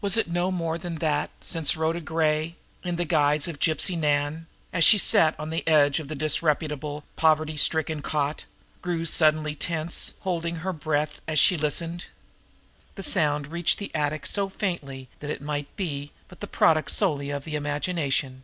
Was 0.00 0.16
it 0.16 0.26
no 0.26 0.50
more 0.50 0.76
than 0.76 0.96
that 0.96 1.30
since 1.40 1.76
Rhoda 1.76 2.00
Gray, 2.00 2.56
in 2.82 2.96
the 2.96 3.04
guise 3.04 3.46
of 3.46 3.60
Gypsy 3.60 3.96
Nan, 3.96 4.48
as 4.72 4.82
she 4.82 4.98
sat 4.98 5.38
on 5.38 5.50
the 5.50 5.64
edge 5.68 6.00
of 6.00 6.08
the 6.08 6.16
disreputable, 6.16 7.04
poverty 7.14 7.56
stricken 7.56 8.02
cot, 8.02 8.44
grew 8.80 9.04
suddenly 9.04 9.54
tense, 9.54 10.14
holding 10.22 10.56
her 10.56 10.72
breath 10.72 11.20
as 11.28 11.38
she 11.38 11.56
listened. 11.56 12.06
The 12.96 13.04
sound 13.04 13.46
reached 13.52 13.78
the 13.78 13.94
attic 13.94 14.26
so 14.26 14.48
faintly 14.48 15.08
that 15.20 15.30
it 15.30 15.40
might 15.40 15.68
be 15.76 16.10
but 16.26 16.40
the 16.40 16.48
product 16.48 16.90
solely 16.90 17.30
of 17.30 17.44
the 17.44 17.54
imagination. 17.54 18.42